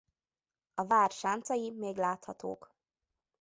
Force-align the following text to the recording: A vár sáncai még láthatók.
A 0.73 0.85
vár 0.85 1.11
sáncai 1.11 1.69
még 1.71 1.97
láthatók. 1.97 2.73